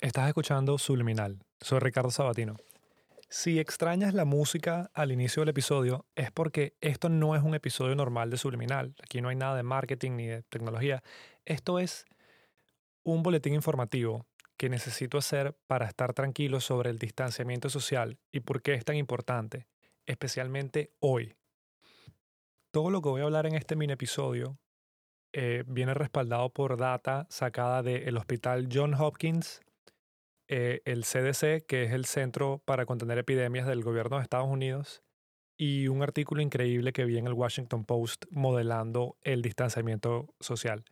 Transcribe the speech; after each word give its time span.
Estás 0.00 0.28
escuchando 0.28 0.78
Subliminal. 0.78 1.40
Soy 1.60 1.80
Ricardo 1.80 2.12
Sabatino. 2.12 2.54
Si 3.28 3.58
extrañas 3.58 4.14
la 4.14 4.24
música 4.24 4.92
al 4.94 5.10
inicio 5.10 5.40
del 5.40 5.48
episodio, 5.48 6.06
es 6.14 6.30
porque 6.30 6.76
esto 6.80 7.08
no 7.08 7.34
es 7.34 7.42
un 7.42 7.56
episodio 7.56 7.96
normal 7.96 8.30
de 8.30 8.36
Subliminal. 8.36 8.94
Aquí 9.02 9.20
no 9.20 9.28
hay 9.28 9.34
nada 9.34 9.56
de 9.56 9.64
marketing 9.64 10.12
ni 10.12 10.26
de 10.28 10.42
tecnología. 10.44 11.02
Esto 11.44 11.80
es 11.80 12.04
un 13.02 13.24
boletín 13.24 13.54
informativo 13.54 14.24
que 14.56 14.68
necesito 14.68 15.18
hacer 15.18 15.58
para 15.66 15.86
estar 15.86 16.14
tranquilo 16.14 16.60
sobre 16.60 16.90
el 16.90 17.00
distanciamiento 17.00 17.68
social 17.68 18.20
y 18.30 18.38
por 18.38 18.62
qué 18.62 18.74
es 18.74 18.84
tan 18.84 18.94
importante, 18.94 19.66
especialmente 20.06 20.92
hoy. 21.00 21.34
Todo 22.70 22.90
lo 22.90 23.02
que 23.02 23.08
voy 23.08 23.22
a 23.22 23.24
hablar 23.24 23.46
en 23.46 23.56
este 23.56 23.74
mini 23.74 23.94
episodio 23.94 24.60
eh, 25.32 25.64
viene 25.66 25.92
respaldado 25.92 26.50
por 26.50 26.76
data 26.76 27.26
sacada 27.30 27.82
del 27.82 28.16
Hospital 28.16 28.68
John 28.72 28.94
Hopkins 28.94 29.60
eh, 30.48 30.80
el 30.84 31.04
CDC, 31.04 31.66
que 31.66 31.84
es 31.84 31.92
el 31.92 32.06
Centro 32.06 32.62
para 32.64 32.86
Contener 32.86 33.18
Epidemias 33.18 33.66
del 33.66 33.82
Gobierno 33.82 34.16
de 34.16 34.22
Estados 34.22 34.48
Unidos, 34.48 35.02
y 35.58 35.88
un 35.88 36.02
artículo 36.02 36.40
increíble 36.40 36.92
que 36.92 37.04
vi 37.04 37.18
en 37.18 37.26
el 37.26 37.34
Washington 37.34 37.84
Post 37.84 38.24
modelando 38.30 39.16
el 39.22 39.42
distanciamiento 39.42 40.32
social. 40.40 40.84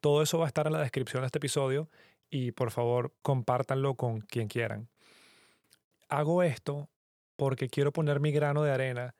Todo 0.00 0.22
eso 0.22 0.38
va 0.38 0.44
a 0.44 0.48
estar 0.48 0.66
en 0.66 0.72
la 0.72 0.80
descripción 0.80 1.22
de 1.22 1.26
este 1.26 1.38
episodio 1.38 1.90
y 2.30 2.52
por 2.52 2.70
favor 2.70 3.12
compártanlo 3.22 3.94
con 3.94 4.20
quien 4.20 4.48
quieran. 4.48 4.88
Hago 6.08 6.42
esto 6.42 6.88
porque 7.36 7.68
quiero 7.68 7.92
poner 7.92 8.20
mi 8.20 8.30
grano 8.30 8.62
de 8.62 8.70
arena 8.70 9.14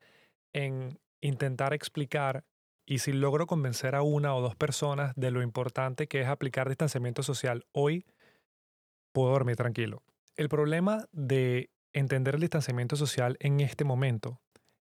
en 0.53 0.99
intentar 1.21 1.75
explicar 1.75 2.45
y 2.87 2.99
si 2.99 3.13
logro 3.13 3.47
convencer 3.47 3.95
a 3.95 4.03
una 4.03 4.35
o 4.35 4.41
dos 4.41 4.57
personas 4.57 5.13
de 5.17 5.31
lo 5.31 5.43
importante 5.43 6.07
que 6.07 6.21
es 6.21 6.29
aplicar 6.29 6.69
distanciamiento 6.69 7.23
social 7.23 7.67
hoy, 7.73 8.05
puedo 9.15 9.31
dormir 9.31 9.57
tranquilo. 9.57 10.03
El 10.37 10.49
problema 10.49 11.07
de 11.13 11.71
entender 11.93 12.35
el 12.35 12.41
distanciamiento 12.41 12.97
social 12.97 13.37
en 13.39 13.61
este 13.61 13.85
momento 13.85 14.41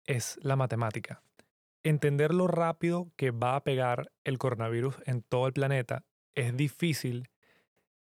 es 0.04 0.38
la 0.42 0.56
matemática. 0.56 1.22
Entender 1.82 2.34
lo 2.34 2.46
rápido 2.46 3.10
que 3.16 3.30
va 3.30 3.56
a 3.56 3.64
pegar 3.64 4.12
el 4.22 4.36
coronavirus 4.36 4.96
en 5.06 5.22
todo 5.22 5.46
el 5.46 5.54
planeta 5.54 6.04
es 6.34 6.54
difícil 6.54 7.30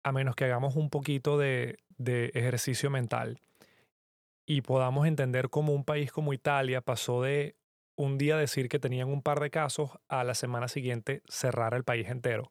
a 0.04 0.12
menos 0.12 0.36
que 0.36 0.44
hagamos 0.44 0.76
un 0.76 0.90
poquito 0.90 1.38
de, 1.38 1.80
ejercicio 1.98 2.90
mental 2.90 3.40
y 4.46 4.62
podamos 4.62 5.08
entender 5.08 5.50
cómo 5.50 5.72
un 5.72 5.86
país 5.86 6.12
como 6.12 6.34
Italia 6.34 6.82
pasó 6.82 7.22
de 7.22 7.56
un 7.96 8.18
día 8.18 8.36
decir 8.36 8.68
que 8.68 8.80
tenían 8.80 9.08
un 9.08 9.22
par 9.22 9.40
de 9.40 9.52
casos 9.52 9.92
a 10.10 10.24
la 10.24 10.34
semana 10.34 10.68
siguiente 10.68 11.22
cerrar 11.30 11.76
el 11.76 11.84
país 11.84 12.10
entero. 12.10 12.50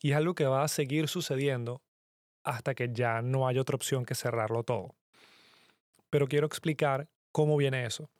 Y 0.00 0.10
es 0.10 0.16
algo 0.18 0.34
que 0.34 0.44
va 0.44 0.62
a 0.62 0.68
seguir 0.68 1.08
sucediendo 1.08 1.80
hasta 2.44 2.74
que 2.74 2.90
ya 2.92 3.22
no 3.22 3.48
hay 3.48 3.58
otra 3.58 3.76
opción 3.76 4.04
que 4.04 4.14
cerrarlo 4.14 4.62
todo. 4.62 4.94
Pero 6.10 6.28
quiero 6.28 6.46
explicar 6.46 7.08
cómo 7.32 7.56
viene 7.56 7.86
eso. 7.86 8.10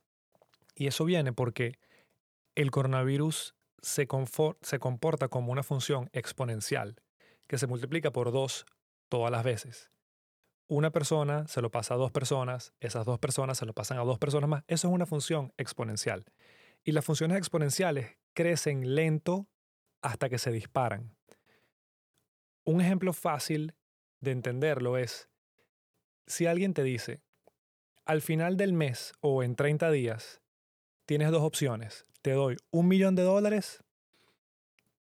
Y 0.75 0.89
eso 0.89 1.05
viene 1.05 1.33
porque 1.33 1.79
el 2.57 2.71
coronavirus 2.71 3.55
se, 3.81 4.09
comporta 4.09 5.29
como 5.29 5.53
una 5.53 5.63
función 5.63 6.09
exponencial 6.13 6.97
que 7.47 7.59
se 7.59 7.67
multiplica 7.67 8.11
por 8.11 8.33
dos 8.33 8.67
todas 9.09 9.31
las 9.31 9.45
veces. 9.45 9.91
Una 10.67 10.91
persona 10.91 11.47
se 11.47 11.61
lo 11.61 11.71
pasa 11.71 11.95
a 11.95 11.97
dos 11.99 12.11
personas, 12.11 12.73
esas 12.81 13.05
dos 13.05 13.19
personas 13.19 13.59
se 13.59 13.67
lo 13.67 13.75
pasan 13.75 13.99
a 13.99 14.05
dos 14.05 14.19
personas 14.19 14.49
más. 14.49 14.65
Eso 14.67 14.89
es 14.89 14.95
una 14.95 15.07
función 15.07 15.53
exponencial. 15.59 16.25
Y 16.83 16.93
las 16.93 17.05
funciones 17.05 17.37
exponenciales 17.37 18.17
crecen 18.33 18.95
lento 18.95 19.47
hasta 20.01 20.29
que 20.29 20.39
se 20.39 20.51
disparan. 20.51 21.15
Un 22.65 22.81
ejemplo 22.81 23.13
fácil 23.13 23.75
de 24.25 24.33
entenderlo 24.33 24.99
es, 24.99 25.29
si 26.27 26.47
alguien 26.47 26.75
te 26.75 26.83
dice, 26.83 27.21
al 28.05 28.23
final 28.23 28.57
del 28.57 28.73
mes 28.73 29.13
o 29.21 29.43
en 29.43 29.57
30 29.57 29.91
días, 29.91 30.41
tienes 31.07 31.31
dos 31.31 31.43
opciones, 31.43 32.07
te 32.23 32.33
doy 32.33 32.57
un 32.71 32.89
millón 32.89 33.15
de 33.15 33.23
dólares 33.23 33.85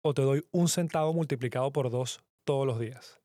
o 0.02 0.14
te 0.14 0.22
doy 0.22 0.46
un 0.52 0.68
centavo 0.68 1.14
multiplicado 1.14 1.72
por 1.72 1.90
dos 1.90 2.22
todos 2.44 2.68
los 2.68 2.80
días. 2.80 3.22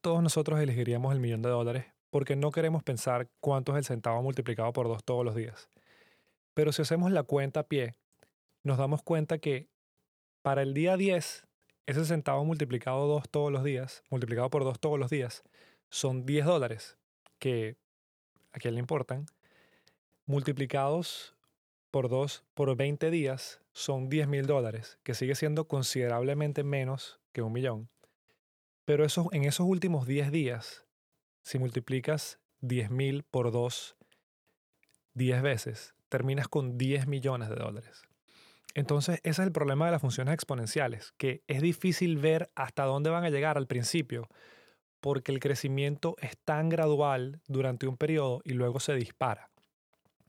Todos 0.00 0.22
nosotros 0.22 0.60
elegiríamos 0.60 1.14
el 1.14 1.20
millón 1.20 1.42
de 1.42 1.48
dólares 1.48 1.86
porque 2.10 2.36
no 2.36 2.50
queremos 2.50 2.82
pensar 2.82 3.28
cuánto 3.40 3.72
es 3.72 3.78
el 3.78 3.84
centavo 3.84 4.22
multiplicado 4.22 4.72
por 4.72 4.88
dos 4.88 5.04
todos 5.04 5.24
los 5.24 5.34
días. 5.34 5.68
Pero 6.54 6.72
si 6.72 6.82
hacemos 6.82 7.12
la 7.12 7.22
cuenta 7.22 7.60
a 7.60 7.66
pie, 7.68 7.94
nos 8.62 8.78
damos 8.78 9.02
cuenta 9.02 9.38
que 9.38 9.68
para 10.42 10.62
el 10.62 10.74
día 10.74 10.96
10 10.96 11.46
ese 11.86 12.04
centavo 12.04 12.44
multiplicado 12.44 13.06
dos 13.06 13.28
todos 13.28 13.52
los 13.52 13.62
días, 13.64 14.02
multiplicado 14.10 14.50
por 14.50 14.64
dos 14.64 14.80
todos 14.80 14.98
los 14.98 15.10
días, 15.10 15.44
son 15.88 16.26
10 16.26 16.44
dólares, 16.44 16.98
que 17.38 17.76
a 18.52 18.58
quién 18.58 18.74
le 18.74 18.80
importan. 18.80 19.26
Multiplicados 20.26 21.36
por 21.92 22.08
dos 22.08 22.44
por 22.54 22.76
20 22.76 23.10
días 23.10 23.60
son 23.72 24.08
10 24.08 24.28
mil 24.28 24.46
dólares, 24.46 24.98
que 25.04 25.14
sigue 25.14 25.34
siendo 25.34 25.68
considerablemente 25.68 26.64
menos 26.64 27.20
que 27.32 27.42
un 27.42 27.52
millón. 27.52 27.88
Pero 28.84 29.04
eso, 29.04 29.28
en 29.32 29.44
esos 29.44 29.66
últimos 29.66 30.06
10 30.06 30.30
días, 30.32 30.84
si 31.42 31.58
multiplicas 31.58 32.40
10 32.60 32.90
mil 32.90 33.22
por 33.22 33.52
dos 33.52 33.96
10 35.14 35.42
veces, 35.42 35.94
terminas 36.08 36.48
con 36.48 36.76
10 36.78 37.06
millones 37.06 37.48
de 37.48 37.56
dólares. 37.56 38.05
Entonces, 38.76 39.20
ese 39.22 39.40
es 39.40 39.46
el 39.46 39.52
problema 39.52 39.86
de 39.86 39.92
las 39.92 40.02
funciones 40.02 40.34
exponenciales, 40.34 41.14
que 41.16 41.42
es 41.46 41.62
difícil 41.62 42.18
ver 42.18 42.50
hasta 42.54 42.84
dónde 42.84 43.08
van 43.08 43.24
a 43.24 43.30
llegar 43.30 43.56
al 43.56 43.66
principio, 43.66 44.28
porque 45.00 45.32
el 45.32 45.40
crecimiento 45.40 46.14
es 46.20 46.36
tan 46.44 46.68
gradual 46.68 47.40
durante 47.48 47.86
un 47.86 47.96
periodo 47.96 48.42
y 48.44 48.52
luego 48.52 48.78
se 48.78 48.94
dispara. 48.94 49.48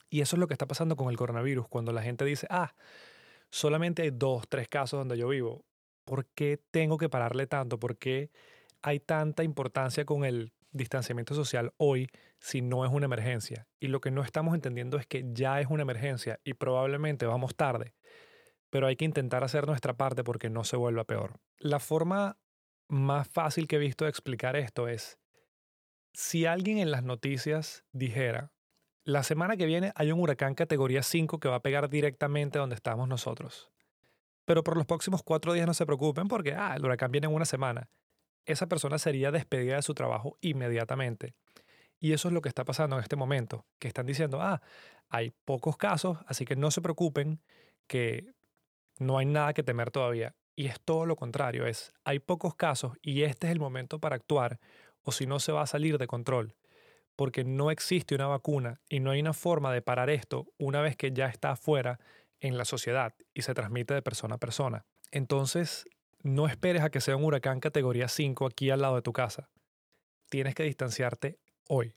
Y 0.09 0.21
eso 0.21 0.37
es 0.37 0.39
lo 0.39 0.47
que 0.47 0.53
está 0.53 0.65
pasando 0.65 0.95
con 0.95 1.09
el 1.09 1.17
coronavirus, 1.17 1.67
cuando 1.67 1.91
la 1.91 2.01
gente 2.01 2.23
dice, 2.23 2.47
ah, 2.49 2.73
solamente 3.49 4.03
hay 4.03 4.11
dos, 4.11 4.47
tres 4.47 4.69
casos 4.69 4.97
donde 4.97 5.17
yo 5.17 5.27
vivo. 5.27 5.65
¿Por 6.05 6.25
qué 6.27 6.57
tengo 6.71 6.97
que 6.97 7.09
pararle 7.09 7.47
tanto? 7.47 7.81
¿Por 7.81 7.97
qué 7.97 8.31
hay 8.81 9.01
tanta 9.01 9.43
importancia 9.43 10.05
con 10.05 10.23
el 10.23 10.53
distanciamiento 10.71 11.35
social 11.35 11.73
hoy 11.75 12.07
si 12.39 12.61
no 12.61 12.85
es 12.85 12.93
una 12.93 13.07
emergencia? 13.07 13.67
Y 13.81 13.87
lo 13.87 13.99
que 13.99 14.09
no 14.09 14.23
estamos 14.23 14.55
entendiendo 14.55 14.97
es 14.97 15.05
que 15.05 15.25
ya 15.33 15.59
es 15.59 15.67
una 15.69 15.81
emergencia 15.81 16.39
y 16.45 16.53
probablemente 16.53 17.25
vamos 17.25 17.53
tarde 17.53 17.93
pero 18.69 18.87
hay 18.87 18.95
que 18.95 19.05
intentar 19.05 19.43
hacer 19.43 19.67
nuestra 19.67 19.95
parte 19.95 20.23
porque 20.23 20.49
no 20.49 20.63
se 20.63 20.75
vuelva 20.75 21.03
peor. 21.03 21.39
La 21.57 21.79
forma 21.79 22.37
más 22.87 23.27
fácil 23.27 23.67
que 23.67 23.77
he 23.77 23.79
visto 23.79 24.05
de 24.05 24.09
explicar 24.09 24.55
esto 24.55 24.87
es, 24.87 25.19
si 26.13 26.45
alguien 26.45 26.77
en 26.77 26.91
las 26.91 27.03
noticias 27.03 27.85
dijera, 27.91 28.51
la 29.03 29.23
semana 29.23 29.55
que 29.55 29.65
viene 29.65 29.91
hay 29.95 30.11
un 30.11 30.19
huracán 30.19 30.55
categoría 30.55 31.03
5 31.03 31.39
que 31.39 31.47
va 31.47 31.55
a 31.55 31.61
pegar 31.61 31.89
directamente 31.89 32.59
donde 32.59 32.75
estamos 32.75 33.07
nosotros, 33.07 33.71
pero 34.45 34.63
por 34.63 34.77
los 34.77 34.85
próximos 34.85 35.23
cuatro 35.23 35.53
días 35.53 35.67
no 35.67 35.73
se 35.73 35.85
preocupen 35.85 36.27
porque 36.27 36.53
ah, 36.53 36.73
el 36.75 36.85
huracán 36.85 37.11
viene 37.11 37.27
en 37.27 37.33
una 37.33 37.45
semana, 37.45 37.89
esa 38.45 38.67
persona 38.67 38.97
sería 38.97 39.31
despedida 39.31 39.75
de 39.75 39.81
su 39.81 39.93
trabajo 39.93 40.37
inmediatamente. 40.41 41.35
Y 41.99 42.13
eso 42.13 42.27
es 42.27 42.33
lo 42.33 42.41
que 42.41 42.49
está 42.49 42.63
pasando 42.63 42.95
en 42.95 43.01
este 43.01 43.15
momento, 43.15 43.65
que 43.79 43.87
están 43.87 44.05
diciendo, 44.05 44.41
ah, 44.41 44.61
hay 45.09 45.31
pocos 45.45 45.77
casos, 45.77 46.19
así 46.27 46.45
que 46.45 46.55
no 46.55 46.71
se 46.71 46.81
preocupen, 46.81 47.41
que 47.87 48.33
no 48.99 49.17
hay 49.17 49.25
nada 49.25 49.53
que 49.53 49.63
temer 49.63 49.91
todavía. 49.91 50.35
Y 50.55 50.65
es 50.65 50.81
todo 50.81 51.05
lo 51.05 51.15
contrario, 51.15 51.67
es 51.67 51.93
hay 52.03 52.19
pocos 52.19 52.55
casos 52.55 52.93
y 53.03 53.21
este 53.21 53.47
es 53.47 53.53
el 53.53 53.59
momento 53.59 53.99
para 53.99 54.15
actuar 54.15 54.59
o 55.03 55.11
si 55.11 55.27
no 55.27 55.39
se 55.39 55.51
va 55.51 55.61
a 55.61 55.67
salir 55.67 55.97
de 55.97 56.07
control. 56.07 56.55
Porque 57.15 57.43
no 57.43 57.71
existe 57.71 58.15
una 58.15 58.27
vacuna 58.27 58.81
y 58.89 58.99
no 58.99 59.11
hay 59.11 59.19
una 59.19 59.33
forma 59.33 59.71
de 59.71 59.81
parar 59.81 60.09
esto 60.09 60.47
una 60.57 60.81
vez 60.81 60.95
que 60.95 61.11
ya 61.11 61.27
está 61.27 61.51
afuera 61.51 61.99
en 62.39 62.57
la 62.57 62.65
sociedad 62.65 63.13
y 63.33 63.43
se 63.43 63.53
transmite 63.53 63.93
de 63.93 64.01
persona 64.01 64.35
a 64.35 64.39
persona. 64.39 64.85
Entonces, 65.11 65.85
no 66.23 66.47
esperes 66.47 66.83
a 66.83 66.89
que 66.89 67.01
sea 67.01 67.15
un 67.15 67.23
huracán 67.23 67.59
categoría 67.59 68.07
5 68.07 68.45
aquí 68.45 68.69
al 68.69 68.81
lado 68.81 68.95
de 68.95 69.01
tu 69.01 69.13
casa. 69.13 69.49
Tienes 70.29 70.55
que 70.55 70.63
distanciarte 70.63 71.39
hoy. 71.67 71.93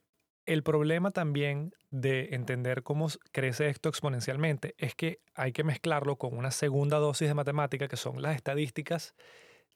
El 0.50 0.64
problema 0.64 1.12
también 1.12 1.76
de 1.92 2.30
entender 2.32 2.82
cómo 2.82 3.06
crece 3.30 3.68
esto 3.68 3.88
exponencialmente 3.88 4.74
es 4.78 4.96
que 4.96 5.20
hay 5.32 5.52
que 5.52 5.62
mezclarlo 5.62 6.16
con 6.16 6.36
una 6.36 6.50
segunda 6.50 6.98
dosis 6.98 7.28
de 7.28 7.34
matemática 7.34 7.86
que 7.86 7.96
son 7.96 8.20
las 8.20 8.34
estadísticas 8.34 9.14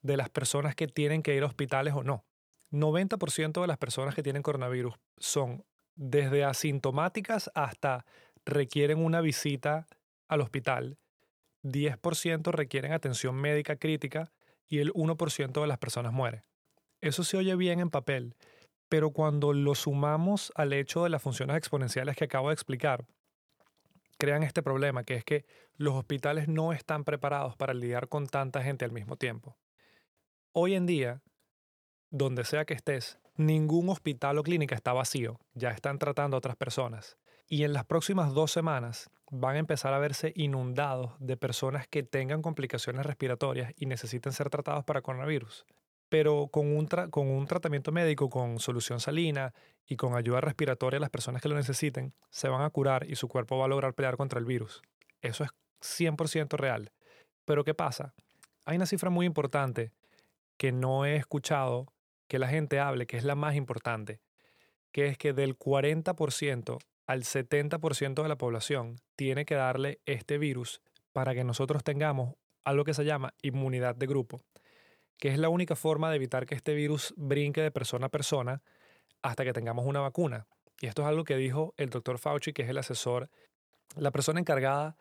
de 0.01 0.17
las 0.17 0.29
personas 0.29 0.75
que 0.75 0.87
tienen 0.87 1.23
que 1.23 1.33
ir 1.33 1.43
a 1.43 1.45
hospitales 1.45 1.93
o 1.93 2.03
no. 2.03 2.25
90% 2.71 3.61
de 3.61 3.67
las 3.67 3.77
personas 3.77 4.15
que 4.15 4.21
tienen 4.21 4.41
coronavirus 4.41 4.95
son 5.17 5.63
desde 5.95 6.43
asintomáticas 6.43 7.49
hasta 7.55 8.05
requieren 8.43 8.99
una 8.99 9.21
visita 9.21 9.87
al 10.27 10.41
hospital. 10.41 10.97
10% 11.63 12.51
requieren 12.51 12.91
atención 12.91 13.35
médica 13.35 13.77
crítica 13.77 14.33
y 14.67 14.79
el 14.79 14.91
1% 14.91 15.61
de 15.61 15.67
las 15.67 15.77
personas 15.77 16.11
muere. 16.11 16.43
Eso 16.99 17.23
se 17.23 17.37
oye 17.37 17.55
bien 17.55 17.79
en 17.79 17.89
papel, 17.89 18.35
pero 18.95 19.11
cuando 19.11 19.51
lo 19.51 19.75
sumamos 19.75 20.53
al 20.55 20.71
hecho 20.71 21.03
de 21.03 21.09
las 21.09 21.21
funciones 21.21 21.57
exponenciales 21.57 22.15
que 22.15 22.23
acabo 22.23 22.47
de 22.47 22.53
explicar, 22.53 23.05
crean 24.17 24.41
este 24.41 24.63
problema, 24.63 25.03
que 25.03 25.15
es 25.15 25.25
que 25.25 25.45
los 25.75 25.95
hospitales 25.95 26.47
no 26.47 26.71
están 26.71 27.03
preparados 27.03 27.57
para 27.57 27.73
lidiar 27.73 28.07
con 28.07 28.25
tanta 28.25 28.63
gente 28.63 28.85
al 28.85 28.93
mismo 28.93 29.17
tiempo. 29.17 29.57
Hoy 30.53 30.75
en 30.75 30.85
día, 30.85 31.21
donde 32.09 32.45
sea 32.45 32.63
que 32.63 32.73
estés, 32.73 33.19
ningún 33.35 33.89
hospital 33.89 34.37
o 34.37 34.43
clínica 34.43 34.75
está 34.75 34.93
vacío, 34.93 35.41
ya 35.55 35.71
están 35.71 35.99
tratando 35.99 36.37
a 36.37 36.39
otras 36.39 36.55
personas. 36.55 37.17
Y 37.49 37.65
en 37.65 37.73
las 37.73 37.83
próximas 37.83 38.33
dos 38.33 38.53
semanas 38.53 39.09
van 39.29 39.57
a 39.57 39.59
empezar 39.59 39.93
a 39.93 39.99
verse 39.99 40.31
inundados 40.37 41.11
de 41.19 41.35
personas 41.35 41.85
que 41.89 42.03
tengan 42.03 42.41
complicaciones 42.41 43.05
respiratorias 43.05 43.73
y 43.75 43.87
necesiten 43.87 44.31
ser 44.31 44.49
tratados 44.49 44.85
para 44.85 45.01
coronavirus. 45.01 45.65
Pero 46.09 46.47
con 46.47 46.67
un, 46.67 46.87
con 47.09 47.27
un 47.27 47.47
tratamiento 47.47 47.91
médico, 47.91 48.29
con 48.29 48.59
solución 48.59 48.99
salina 48.99 49.53
y 49.87 49.95
con 49.95 50.15
ayuda 50.15 50.41
respiratoria 50.41 50.97
a 50.97 51.01
las 51.01 51.09
personas 51.09 51.41
que 51.41 51.49
lo 51.49 51.55
necesiten, 51.55 52.13
se 52.29 52.47
van 52.47 52.61
a 52.61 52.69
curar 52.69 53.09
y 53.09 53.15
su 53.15 53.27
cuerpo 53.27 53.57
va 53.57 53.65
a 53.65 53.67
lograr 53.69 53.93
pelear 53.93 54.17
contra 54.17 54.39
el 54.39 54.45
virus. 54.45 54.81
Eso 55.21 55.43
es 55.43 55.49
100% 55.81 56.57
real. 56.57 56.91
Pero 57.45 57.63
¿qué 57.63 57.73
pasa? 57.73 58.13
Hay 58.65 58.77
una 58.77 58.85
cifra 58.85 59.09
muy 59.09 59.25
importante 59.25 59.91
que 60.57 60.71
no 60.71 61.05
he 61.05 61.15
escuchado 61.15 61.91
que 62.27 62.39
la 62.39 62.47
gente 62.47 62.79
hable, 62.79 63.05
que 63.05 63.17
es 63.17 63.23
la 63.23 63.35
más 63.35 63.55
importante, 63.55 64.21
que 64.91 65.07
es 65.07 65.17
que 65.17 65.33
del 65.33 65.57
40% 65.57 66.79
al 67.07 67.23
70% 67.23 68.23
de 68.23 68.29
la 68.29 68.37
población 68.37 68.99
tiene 69.15 69.45
que 69.45 69.55
darle 69.55 69.99
este 70.05 70.37
virus 70.37 70.81
para 71.11 71.33
que 71.33 71.43
nosotros 71.43 71.83
tengamos 71.83 72.35
algo 72.63 72.83
que 72.83 72.93
se 72.93 73.05
llama 73.05 73.33
inmunidad 73.41 73.95
de 73.95 74.07
grupo, 74.07 74.41
que 75.17 75.29
es 75.29 75.39
la 75.39 75.49
única 75.49 75.75
forma 75.75 76.09
de 76.09 76.17
evitar 76.17 76.45
que 76.45 76.55
este 76.55 76.73
virus 76.73 77.13
brinque 77.17 77.61
de 77.61 77.71
persona 77.71 78.07
a 78.07 78.09
persona 78.09 78.61
hasta 79.21 79.43
que 79.43 79.53
tengamos 79.53 79.85
una 79.85 80.01
vacuna. 80.01 80.47
Y 80.81 80.87
esto 80.87 81.01
es 81.01 81.07
algo 81.07 81.23
que 81.23 81.37
dijo 81.37 81.73
el 81.77 81.89
doctor 81.89 82.19
Fauci, 82.19 82.53
que 82.53 82.63
es 82.63 82.69
el 82.69 82.77
asesor, 82.77 83.29
la 83.95 84.11
persona 84.11 84.39
encargada 84.39 84.97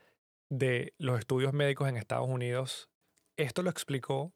de 0.48 0.94
los 0.98 1.18
estudios 1.18 1.52
médicos 1.52 1.88
en 1.88 1.96
Estados 1.96 2.28
Unidos. 2.28 2.88
Esto 3.36 3.62
lo 3.62 3.70
explicó 3.70 4.32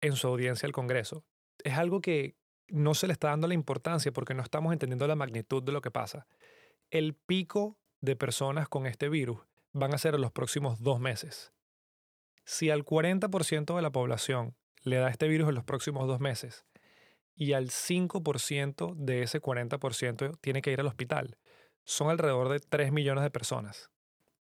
en 0.00 0.16
su 0.16 0.26
audiencia 0.26 0.66
al 0.66 0.72
Congreso. 0.72 1.24
Es 1.62 1.78
algo 1.78 2.00
que 2.00 2.36
no 2.68 2.94
se 2.94 3.06
le 3.06 3.12
está 3.12 3.28
dando 3.28 3.46
la 3.46 3.54
importancia 3.54 4.12
porque 4.12 4.34
no 4.34 4.42
estamos 4.42 4.72
entendiendo 4.72 5.06
la 5.06 5.14
magnitud 5.14 5.62
de 5.62 5.72
lo 5.72 5.80
que 5.80 5.90
pasa 5.90 6.26
el 6.92 7.14
pico 7.14 7.78
de 8.02 8.16
personas 8.16 8.68
con 8.68 8.86
este 8.86 9.08
virus 9.08 9.40
van 9.72 9.94
a 9.94 9.98
ser 9.98 10.14
en 10.14 10.20
los 10.20 10.30
próximos 10.30 10.82
dos 10.82 11.00
meses. 11.00 11.52
Si 12.44 12.68
al 12.68 12.84
40% 12.84 13.74
de 13.74 13.82
la 13.82 13.90
población 13.90 14.54
le 14.82 14.96
da 14.96 15.08
este 15.08 15.28
virus 15.28 15.48
en 15.48 15.54
los 15.54 15.64
próximos 15.64 16.06
dos 16.06 16.20
meses 16.20 16.64
y 17.34 17.54
al 17.54 17.70
5% 17.70 18.94
de 18.94 19.22
ese 19.22 19.40
40% 19.40 20.38
tiene 20.40 20.62
que 20.62 20.72
ir 20.72 20.80
al 20.80 20.86
hospital, 20.86 21.38
son 21.84 22.10
alrededor 22.10 22.48
de 22.48 22.60
3 22.60 22.92
millones 22.92 23.24
de 23.24 23.30
personas. 23.30 23.90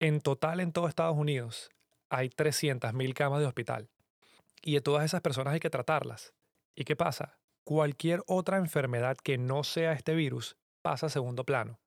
En 0.01 0.21
total 0.21 0.61
en 0.61 0.73
todo 0.73 0.89
Estados 0.89 1.17
Unidos 1.17 1.71
hay 2.09 2.29
300.000 2.31 3.15
camas 3.15 3.41
de 3.41 3.47
hospital 3.47 3.91
y 4.63 4.75
de 4.75 4.81
todas 4.81 5.05
esas 5.05 5.21
personas 5.21 5.55
hay 5.55 5.61
que 5.61 5.71
tratarlas. 5.71 6.35
¿Y 6.75 6.85
qué 6.85 6.97
pasa? 6.97 7.39
Cualquier 7.65 8.23
otra 8.27 8.57
enfermedad 8.57 9.17
que 9.17 9.37
no 9.37 9.65
sea 9.65 9.93
este 9.93 10.15
virus 10.15 10.57
pasa 10.83 11.07
a 11.07 11.11
segundo 11.11 11.45
plano 11.45 11.79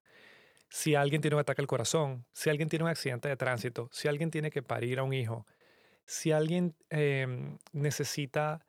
si 0.72 0.94
alguien 0.94 1.20
tiene 1.20 1.36
un 1.36 1.40
ataque 1.40 1.60
al 1.60 1.66
corazón, 1.66 2.24
si 2.32 2.48
alguien 2.48 2.70
tiene 2.70 2.84
un 2.84 2.90
accidente 2.90 3.28
de 3.28 3.36
tránsito, 3.36 3.90
si 3.92 4.08
alguien 4.08 4.30
tiene 4.30 4.50
que 4.50 4.62
parir 4.62 5.00
a 5.00 5.02
un 5.02 5.12
hijo, 5.12 5.46
si 6.06 6.32
alguien 6.32 6.76
em, 6.90 7.58
necesita, 7.72 8.66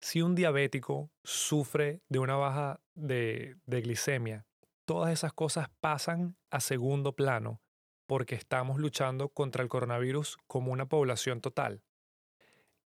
si 0.00 0.22
un 0.22 0.34
diabético 0.34 1.10
sufre 1.24 2.02
de 2.08 2.18
una 2.18 2.36
baja 2.36 2.80
de, 2.94 3.56
de 3.66 3.80
glicemia, 3.80 4.46
todas 4.84 5.12
esas 5.12 5.32
cosas 5.32 5.68
pasan 5.80 6.36
a 6.50 6.60
segundo 6.60 7.14
plano 7.14 7.60
porque 8.06 8.34
estamos 8.34 8.78
luchando 8.78 9.28
contra 9.28 9.62
el 9.62 9.68
coronavirus 9.68 10.36
como 10.46 10.72
una 10.72 10.86
población 10.86 11.40
total. 11.40 11.82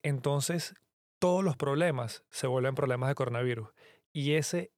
Entonces, 0.02 0.74
todos 1.18 1.42
los 1.42 1.56
problemas 1.56 2.24
se 2.30 2.46
vuelven 2.46 2.74
problemas 2.74 3.08
de 3.08 3.14
coronavirus. 3.14 3.70
Y 4.12 4.34
ese 4.34 4.72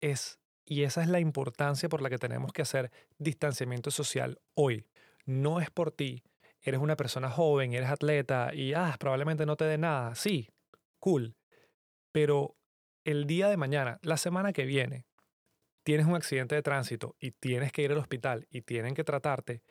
es 0.00 0.40
y 0.64 0.84
esa 0.84 1.02
es 1.02 1.08
la 1.08 1.20
importancia 1.20 1.88
por 1.88 2.02
la 2.02 2.10
que 2.10 2.18
tenemos 2.18 2.52
que 2.52 2.62
hacer 2.62 2.90
distanciamiento 3.18 3.90
social 3.90 4.40
hoy. 4.54 4.86
No 5.24 5.60
es 5.60 5.70
por 5.70 5.90
ti. 5.90 6.22
Eres 6.62 6.80
una 6.80 6.96
persona 6.96 7.30
joven, 7.30 7.72
eres 7.72 7.90
atleta 7.90 8.54
y 8.54 8.74
ah, 8.74 8.96
probablemente 8.98 9.46
no 9.46 9.56
te 9.56 9.64
dé 9.64 9.78
nada. 9.78 10.14
Sí, 10.14 10.48
cool. 11.00 11.34
Pero 12.12 12.56
el 13.04 13.26
día 13.26 13.48
de 13.48 13.56
mañana, 13.56 13.98
la 14.02 14.16
semana 14.16 14.52
que 14.52 14.64
viene, 14.64 15.06
tienes 15.82 16.06
un 16.06 16.14
accidente 16.14 16.54
de 16.54 16.62
tránsito 16.62 17.16
y 17.18 17.32
tienes 17.32 17.72
que 17.72 17.82
ir 17.82 17.92
al 17.92 17.98
hospital 17.98 18.46
y 18.50 18.62
tienen 18.62 18.94
que 18.94 19.04
tratarte, 19.04 19.62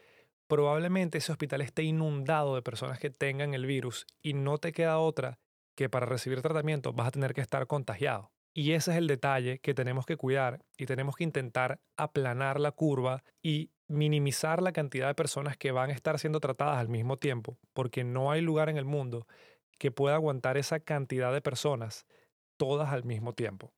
probablemente 0.48 1.20
ese 1.20 1.32
hospital 1.32 1.62
esté 1.62 1.84
inundado 1.84 2.56
de 2.56 2.62
personas 2.62 3.00
que 3.00 3.10
tengan 3.10 3.54
el 3.54 3.66
virus 3.66 4.06
y 4.22 4.34
no 4.34 4.58
te 4.58 4.74
queda 4.74 5.00
otra 5.00 5.40
que 5.76 5.90
para 5.90 6.06
recibir 6.06 6.42
tratamiento 6.42 6.92
vas 6.92 7.08
a 7.08 7.12
tener 7.12 7.34
que 7.34 7.42
estar 7.42 7.66
contagiado. 7.68 8.32
Y 8.54 8.74
ese 8.74 8.92
es 8.92 8.98
el 8.98 9.08
detalle 9.08 9.60
que 9.60 9.74
tenemos 9.74 10.06
que 10.06 10.18
cuidar 10.18 10.60
y 10.78 10.86
tenemos 10.86 11.16
que 11.16 11.24
intentar 11.24 11.80
aplanar 11.96 12.60
la 12.60 12.74
curva 12.74 13.24
y 13.42 13.72
minimizar 13.92 14.62
la 14.62 14.72
cantidad 14.72 15.08
de 15.08 15.16
personas 15.16 15.58
que 15.58 15.72
van 15.72 15.90
a 15.90 15.94
estar 15.94 16.18
siendo 16.20 16.40
tratadas 16.40 16.78
al 16.78 16.90
mismo 16.90 17.18
tiempo, 17.18 17.58
porque 17.74 18.04
no 18.04 18.32
hay 18.32 18.42
lugar 18.42 18.70
en 18.70 18.78
el 18.78 18.86
mundo 18.86 19.28
que 19.78 19.92
pueda 19.92 20.16
aguantar 20.16 20.58
esa 20.58 20.80
cantidad 20.80 21.34
de 21.34 21.42
personas 21.42 22.06
todas 22.58 22.90
al 22.90 23.04
mismo 23.04 23.34
tiempo. 23.34 23.74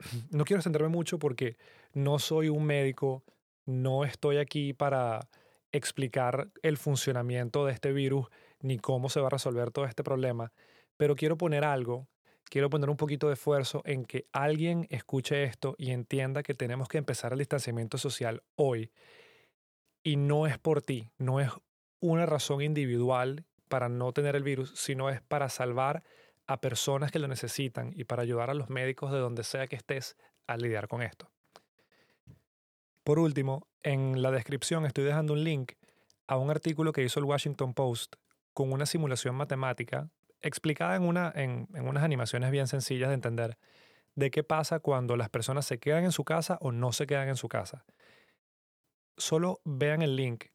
No 0.30 0.44
quiero 0.44 0.58
extenderme 0.58 0.88
mucho 0.88 1.18
porque 1.18 1.56
no 1.92 2.18
soy 2.18 2.48
un 2.48 2.64
médico, 2.64 3.22
no 3.64 4.04
estoy 4.04 4.38
aquí 4.38 4.72
para 4.72 5.28
explicar 5.70 6.50
el 6.62 6.76
funcionamiento 6.76 7.64
de 7.64 7.72
este 7.72 7.92
virus 7.92 8.26
ni 8.60 8.78
cómo 8.78 9.08
se 9.08 9.20
va 9.20 9.28
a 9.28 9.30
resolver 9.30 9.70
todo 9.70 9.84
este 9.84 10.02
problema, 10.02 10.52
pero 10.96 11.14
quiero 11.14 11.36
poner 11.36 11.64
algo 11.64 12.08
quiero 12.52 12.68
poner 12.68 12.90
un 12.90 12.98
poquito 12.98 13.28
de 13.28 13.32
esfuerzo 13.32 13.80
en 13.86 14.04
que 14.04 14.26
alguien 14.30 14.86
escuche 14.90 15.42
esto 15.44 15.74
y 15.78 15.90
entienda 15.90 16.42
que 16.42 16.52
tenemos 16.52 16.86
que 16.86 16.98
empezar 16.98 17.32
el 17.32 17.38
distanciamiento 17.38 17.96
social 17.96 18.42
hoy. 18.56 18.90
Y 20.02 20.16
no 20.16 20.46
es 20.46 20.58
por 20.58 20.82
ti, 20.82 21.10
no 21.18 21.40
es 21.40 21.50
una 22.00 22.26
razón 22.26 22.62
individual 22.62 23.44
para 23.68 23.88
no 23.88 24.12
tener 24.12 24.36
el 24.36 24.42
virus, 24.42 24.72
sino 24.74 25.08
es 25.10 25.22
para 25.22 25.48
salvar 25.48 26.02
a 26.46 26.60
personas 26.60 27.10
que 27.12 27.18
lo 27.18 27.28
necesitan 27.28 27.92
y 27.94 28.04
para 28.04 28.22
ayudar 28.22 28.50
a 28.50 28.54
los 28.54 28.68
médicos 28.68 29.12
de 29.12 29.18
donde 29.18 29.44
sea 29.44 29.66
que 29.68 29.76
estés 29.76 30.16
a 30.46 30.56
lidiar 30.56 30.88
con 30.88 31.02
esto. 31.02 31.30
Por 33.04 33.18
último, 33.18 33.68
en 33.82 34.22
la 34.22 34.30
descripción 34.30 34.84
estoy 34.84 35.04
dejando 35.04 35.32
un 35.32 35.44
link 35.44 35.72
a 36.26 36.36
un 36.36 36.50
artículo 36.50 36.92
que 36.92 37.02
hizo 37.02 37.20
el 37.20 37.26
Washington 37.26 37.74
Post 37.74 38.16
con 38.52 38.72
una 38.72 38.86
simulación 38.86 39.34
matemática 39.34 40.08
explicada 40.40 40.96
en, 40.96 41.68
en, 41.74 41.88
unas 41.88 42.04
animaciones 42.04 42.50
bien 42.50 42.66
sencillas 42.66 43.08
de 43.08 43.14
entender 43.14 43.58
de 44.14 44.30
qué 44.30 44.44
pasa 44.44 44.80
cuando 44.80 45.16
las 45.16 45.30
personas 45.30 45.64
se 45.66 45.78
quedan 45.78 46.04
en 46.04 46.12
su 46.12 46.24
casa 46.24 46.58
o 46.60 46.72
no 46.72 46.92
se 46.92 47.06
quedan 47.06 47.28
en 47.28 47.36
su 47.36 47.48
casa. 47.48 47.84
Solo 49.22 49.60
vean 49.64 50.02
el 50.02 50.16
link 50.16 50.46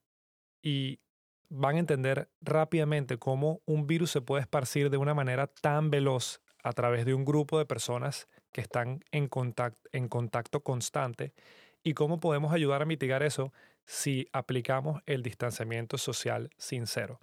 y 0.62 1.00
van 1.48 1.78
a 1.78 1.80
entender 1.80 2.30
rápidamente 2.42 3.18
cómo 3.18 3.62
un 3.66 3.88
virus 3.88 4.12
se 4.12 4.20
puede 4.20 4.42
esparcir 4.42 4.90
de 4.90 4.98
una 4.98 5.14
manera 5.14 5.48
tan 5.48 5.90
veloz 5.90 6.42
a 6.64 6.74
través 6.74 7.06
de 7.06 7.14
un 7.14 7.24
grupo 7.24 7.58
de 7.58 7.66
personas 7.66 8.28
que 8.52 8.60
están 8.60 9.06
en 9.12 9.30
contacto, 9.30 9.80
en 9.94 10.10
contacto 10.10 10.64
constante 10.64 11.34
y 11.82 11.94
cómo 11.94 12.20
podemos 12.20 12.52
ayudar 12.52 12.82
a 12.82 12.86
mitigar 12.86 13.24
eso 13.24 13.54
si 13.86 14.28
aplicamos 14.34 15.02
el 15.06 15.24
distanciamiento 15.24 15.98
social 15.98 16.50
sincero. 16.58 17.22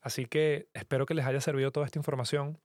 Así 0.00 0.26
que 0.26 0.68
espero 0.74 1.06
que 1.06 1.14
les 1.14 1.26
haya 1.26 1.40
servido 1.40 1.72
toda 1.72 1.86
esta 1.86 1.98
información. 1.98 2.60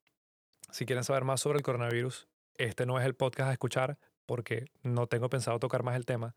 Si 0.70 0.86
quieren 0.86 1.03
saber 1.03 1.24
más 1.24 1.41
sobre 1.41 1.58
el 1.58 1.63
coronavirus, 1.63 2.27
este 2.60 2.86
no 2.86 3.00
es 3.00 3.08
el 3.08 3.15
podcast 3.15 3.50
a 3.50 3.53
escuchar 3.53 3.98
porque 4.27 4.65
no 4.84 5.08
tengo 5.08 5.32
pensado 5.32 5.58
tocar 5.58 5.82
más 5.82 5.96
el 5.96 6.06
tema. 6.06 6.36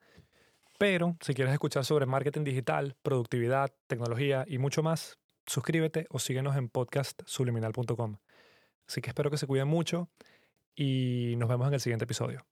Pero 0.79 1.17
si 1.21 1.35
quieres 1.35 1.53
escuchar 1.53 1.85
sobre 1.85 2.07
marketing 2.07 2.45
digital, 2.45 2.97
productividad, 3.03 3.73
tecnología 3.87 4.45
y 4.47 4.59
mucho 4.59 4.83
más, 4.83 5.19
suscríbete 5.47 6.07
o 6.11 6.19
síguenos 6.19 6.57
en 6.57 6.69
podcastsubliminal.com. 6.69 8.17
Así 8.87 9.01
que 9.01 9.11
espero 9.11 9.31
que 9.31 9.39
se 9.39 9.47
cuiden 9.47 9.69
mucho 9.69 10.11
y 10.75 11.35
nos 11.37 11.49
vemos 11.49 11.69
en 11.69 11.75
el 11.75 11.81
siguiente 11.81 12.05
episodio. 12.05 12.45